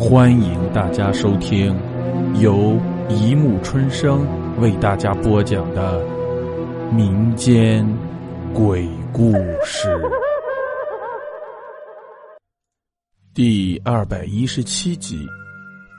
[0.00, 1.78] 欢迎大家收听
[2.40, 4.26] 由一木春生
[4.58, 6.02] 为大家播讲的
[6.90, 7.86] 民间
[8.54, 9.94] 鬼故事
[13.34, 15.26] 第二百一十七集：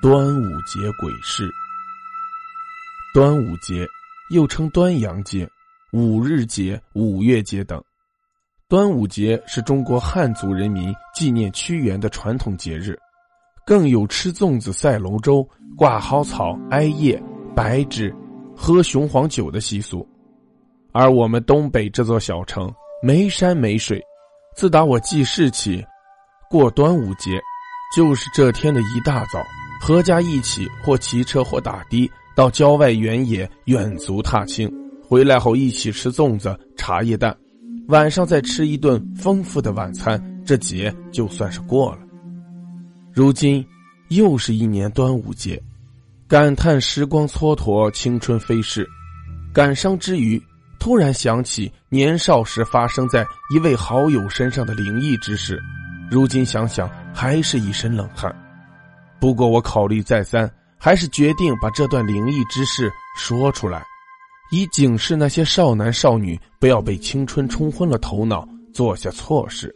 [0.00, 1.46] 端午节鬼事。
[3.12, 3.86] 端午节
[4.30, 5.46] 又称端阳节、
[5.92, 7.78] 五日节、五月节等。
[8.66, 12.98] 端午节是中国汉族人民纪念屈原的传统节日。
[13.70, 17.22] 更有吃粽子、赛龙舟、挂蒿草、艾叶、
[17.54, 18.12] 白纸、
[18.52, 20.04] 喝雄黄酒的习俗。
[20.90, 22.68] 而我们东北这座小城
[23.00, 24.02] 没山没水，
[24.56, 25.86] 自打我记事起，
[26.50, 27.40] 过端午节，
[27.94, 29.40] 就是这天的一大早，
[29.80, 34.68] 合家一起或骑车或打的到郊外原野远足踏青，
[35.00, 37.32] 回来后一起吃粽子、茶叶蛋，
[37.86, 42.09] 晚上再吃一顿丰富的晚餐，这节就算是过了。
[43.20, 43.62] 如今，
[44.08, 45.62] 又是一年端午节，
[46.26, 48.88] 感叹时光蹉跎，青春飞逝。
[49.52, 50.42] 感伤之余，
[50.78, 53.22] 突然想起年少时发生在
[53.54, 55.60] 一位好友身上的灵异之事。
[56.10, 58.34] 如今想想，还是一身冷汗。
[59.20, 63.84] 不过我考虑再三，还是决定把这段灵异之事说出来，
[64.50, 69.70] 以警示那些少男少女不要被青春冲昏了头脑，做下错事。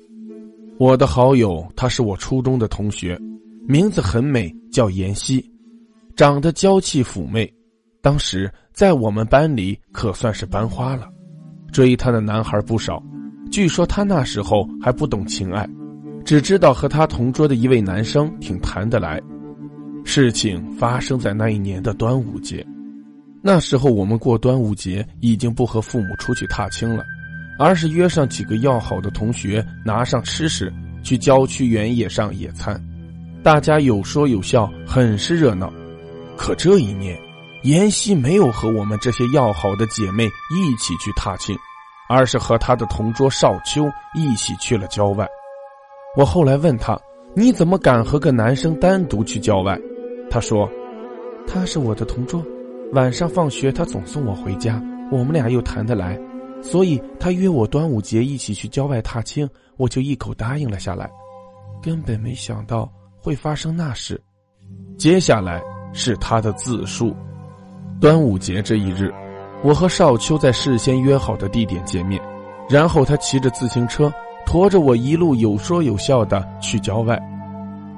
[0.79, 3.21] 我的好友，他是我初中的同学，
[3.67, 5.43] 名字很美，叫妍希，
[6.15, 7.51] 长得娇气妩媚。
[8.03, 11.09] 当时在我们班里可算是班花了，
[11.73, 13.03] 追她的男孩不少。
[13.51, 15.67] 据说她那时候还不懂情爱，
[16.27, 19.19] 只知道和她同桌的一位男生挺谈得来。
[20.05, 22.67] 事情发生在那一年的端午节，
[23.41, 27.03] 那时候我们过端午节已经不和父母出去踏青了。
[27.57, 30.73] 而是约上几个要好的同学，拿上吃食，
[31.05, 32.79] 去郊区原野上野餐，
[33.45, 35.71] 大家有说有笑，很是热闹。
[36.35, 37.15] 可这一年，
[37.65, 41.55] 妍希没有和我们这些要好的姐妹一起去踏青，
[42.09, 43.85] 而是和她的同桌少秋
[44.15, 45.29] 一起去了郊外。
[46.17, 46.99] 我后来问他
[47.37, 49.79] ：“你怎么敢和个男生单独去郊外？”
[50.31, 50.67] 他说
[51.47, 52.43] ：“他是我的同桌，
[52.95, 56.19] 晚上放学他总送我回家，我们俩又谈得来。”
[56.65, 59.47] 所以他约我端午节一起去郊外踏青，
[59.77, 61.11] 我就一口答应了下来。
[61.83, 62.91] 根本没想到
[63.25, 64.21] 会发生那事。
[64.99, 65.63] 接下来
[65.95, 67.17] 是他的自述：
[67.99, 69.11] 端午节这一日，
[69.63, 72.21] 我和少秋在事先约好的地点见面，
[72.69, 74.13] 然后他骑着自行车
[74.45, 77.19] 驮着我一路有说有笑的去郊外。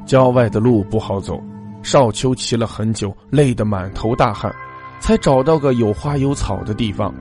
[0.04, 1.42] 郊外的路不好走，
[1.82, 4.54] 少秋骑了很久，累得满头大汗，
[5.00, 7.12] 才找到个有花有草的地方。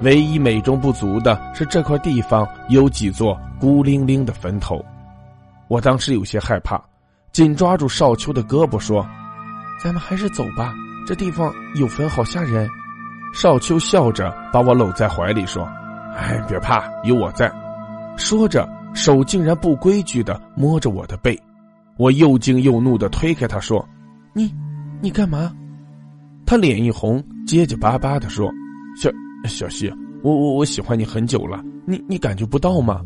[0.00, 4.82] 唯一美中不足的是，这块地方有几座孤零零的坟头。
[5.68, 6.82] 我当时有些害怕，
[7.32, 9.06] 紧抓住少秋的胳膊说
[9.82, 10.74] ：“咱们还是走吧，
[11.06, 12.68] 这地方有坟，好吓人。”
[13.32, 15.64] 少秋笑着把我搂在怀里说
[16.14, 17.50] ：“哎，别怕，有我在。”
[18.18, 21.38] 说着，手竟然不规矩的摸着我的背。
[21.96, 23.86] 我又惊又怒的推开他说
[24.34, 24.54] ：“你，
[25.00, 25.50] 你干嘛？”
[26.44, 28.52] 他脸一红，结结巴巴的说
[29.00, 29.10] ：“小。”
[29.48, 33.00] 小溪，我我我喜欢你很久了，你你感觉不到吗？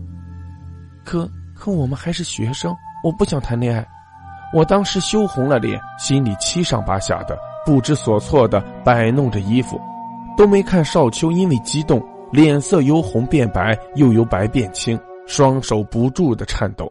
[1.02, 3.86] 可可我们还是学生，我不想谈恋爱。
[4.52, 9.80] 我当时羞红了脸，心里七上八下的，不知所措的摆弄着衣服，
[10.36, 12.02] 都没看少秋因为激动，
[12.32, 16.90] 脸色由红变白，又由白变青，双手不住的颤抖。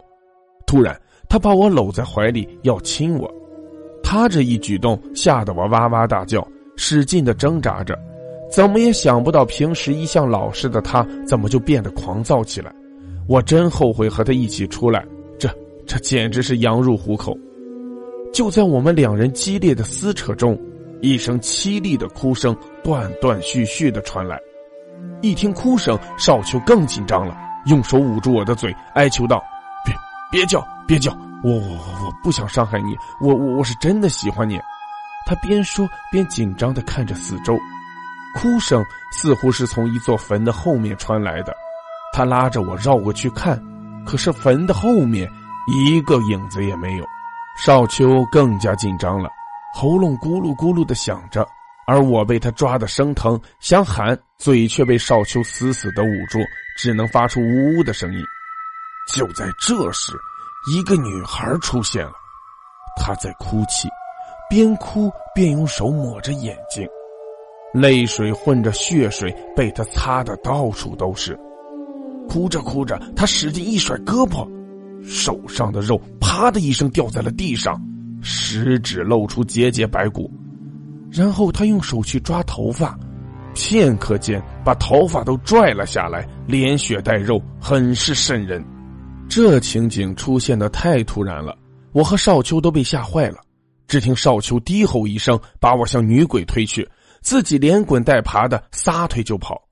[0.66, 3.28] 突然，他把我搂在怀里要亲我，
[4.02, 6.46] 他这一举动吓得我哇哇大叫，
[6.76, 7.98] 使劲的挣扎着。
[8.50, 12.72] 怎么也想不到，平时一向老实的他，怎么就变得狂躁起来？
[13.26, 15.04] 我真后悔和他一起出来，
[15.36, 15.48] 这
[15.84, 17.36] 这简直是羊入虎口。
[18.36, 20.60] 就在我们两人激烈的撕扯中，
[21.00, 22.54] 一声凄厉的哭声
[22.84, 24.38] 断断续续的传来。
[25.22, 29.42] 一听哭声，少秋更紧张了，用手捂住我的嘴，哀求道
[29.86, 29.94] ：“别
[30.30, 31.16] 别叫，别叫！
[31.42, 34.60] 我我我我不想伤害你，我我我是真的喜欢你。”
[35.24, 37.58] 他边说边紧张的看着四周。
[38.38, 41.56] 哭声似乎是从一座坟的后面传来的，
[42.12, 43.58] 他拉着我绕过去看，
[44.04, 45.26] 可是坟的后面
[45.66, 47.06] 一个影子也没有。
[47.56, 49.30] 少秋更加紧张了，
[49.74, 51.46] 喉咙咕噜咕噜的响着，
[51.86, 56.38] 而我被他抓的生疼，想喊，嘴却被少秋死死的捂住，
[56.76, 58.22] 只能发出呜呜的声音。
[59.14, 60.12] 就在这时，
[60.70, 62.12] 一个女孩出现了，
[63.00, 63.88] 她在哭泣，
[64.50, 66.86] 边哭边用手抹着眼睛。
[67.72, 71.38] 泪水混着血水，被他擦的到处都是。
[72.28, 74.48] 哭着哭着，他使劲一甩胳膊，
[75.06, 77.80] 手上的肉啪的一声掉在了地上，
[78.20, 80.30] 食指露出节节白骨，
[81.10, 82.98] 然后他用手去抓头发，
[83.54, 88.64] 片刻间把头发都拽了下来，连血带肉，很是瘆人。
[89.28, 91.56] 这情景出现的太突然了，
[91.92, 93.38] 我和少秋都被吓坏了。
[93.88, 96.88] 只听少秋低吼一声，把我向女鬼推去，
[97.22, 99.62] 自己连滚带爬的撒腿就跑。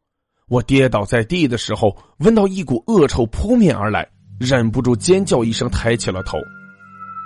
[0.48, 4.08] 我跌倒在地的时候，闻到一股恶臭扑面而来，
[4.44, 6.38] 忍不住尖叫一声，抬起了头。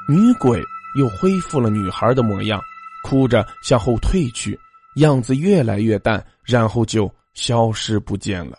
[0.09, 0.63] 女鬼
[0.99, 2.61] 又恢复了女孩的模样，
[3.05, 4.59] 哭着向后退去，
[4.97, 8.57] 样子越来越淡，然后就消失不见了。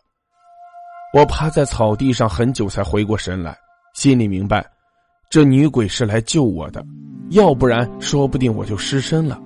[1.13, 3.57] 我趴在草地上很久才回过神来，
[3.95, 4.63] 心里明白，
[5.29, 6.85] 这女鬼是来救我的，
[7.31, 9.39] 要不然说不定我就失身了。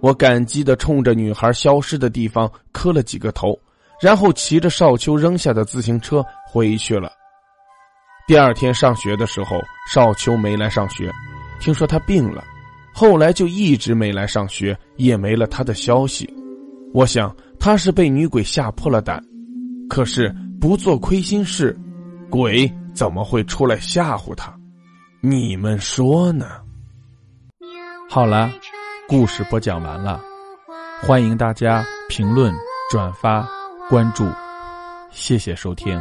[0.00, 3.58] 我感激的冲着女孩消失的地方磕了几个头。
[4.00, 7.12] 然后骑着少秋扔下的自行车回去了。
[8.30, 9.60] 第二天上学的时候，
[9.92, 11.12] 少秋没来上学，
[11.58, 12.44] 听说他病了，
[12.94, 16.32] 后来就一直没来上学，也没了他的消息。
[16.94, 19.20] 我想他是被女鬼吓破了胆，
[19.88, 21.76] 可是不做亏心事，
[22.30, 24.56] 鬼怎么会出来吓唬他？
[25.20, 26.46] 你们说呢？
[28.08, 28.48] 好了，
[29.08, 30.22] 故事播讲完了，
[31.02, 32.54] 欢迎大家评论
[32.92, 33.44] 转发。
[33.88, 34.24] 关注，
[35.10, 36.00] 谢谢收听。